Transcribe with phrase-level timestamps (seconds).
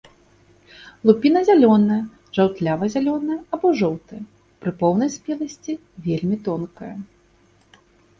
[1.07, 1.97] Лупіна зялёная,
[2.37, 4.21] жаўтлява-зялёная або жоўтая,
[4.63, 5.73] пры поўнай спеласці
[6.09, 6.91] вельмі тонкая.